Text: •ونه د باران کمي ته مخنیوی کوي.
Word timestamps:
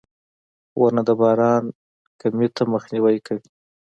•ونه 0.79 1.01
د 1.07 1.09
باران 1.19 1.63
کمي 2.19 2.47
ته 2.55 2.63
مخنیوی 2.73 3.17
کوي. 3.25 3.47